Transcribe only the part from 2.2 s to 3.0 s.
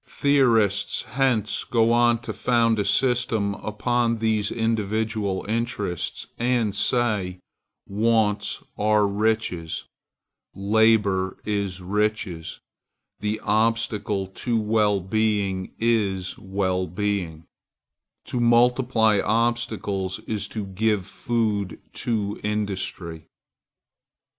to found a